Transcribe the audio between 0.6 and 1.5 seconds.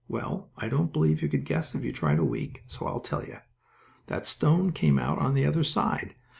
don't believe you could